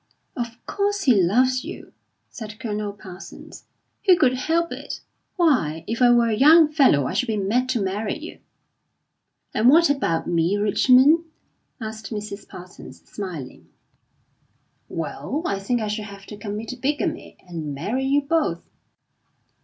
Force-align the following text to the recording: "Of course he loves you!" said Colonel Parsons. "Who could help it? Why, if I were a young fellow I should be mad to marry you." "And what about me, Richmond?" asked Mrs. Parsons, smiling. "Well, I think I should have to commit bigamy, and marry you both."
"Of 0.35 0.57
course 0.65 1.03
he 1.03 1.13
loves 1.21 1.63
you!" 1.63 1.93
said 2.31 2.59
Colonel 2.59 2.91
Parsons. 2.91 3.65
"Who 4.07 4.17
could 4.17 4.33
help 4.33 4.71
it? 4.71 5.01
Why, 5.35 5.83
if 5.85 6.01
I 6.01 6.09
were 6.09 6.29
a 6.29 6.33
young 6.35 6.71
fellow 6.71 7.05
I 7.05 7.13
should 7.13 7.27
be 7.27 7.37
mad 7.37 7.69
to 7.69 7.83
marry 7.83 8.17
you." 8.17 8.39
"And 9.53 9.69
what 9.69 9.91
about 9.91 10.25
me, 10.27 10.57
Richmond?" 10.57 11.25
asked 11.79 12.09
Mrs. 12.09 12.47
Parsons, 12.49 13.03
smiling. 13.07 13.69
"Well, 14.89 15.43
I 15.45 15.59
think 15.59 15.81
I 15.81 15.87
should 15.87 16.05
have 16.05 16.25
to 16.25 16.35
commit 16.37 16.73
bigamy, 16.81 17.37
and 17.47 17.75
marry 17.75 18.03
you 18.05 18.23
both." 18.23 18.63